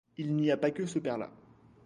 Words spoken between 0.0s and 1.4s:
Il n'y a pas que ce père-là.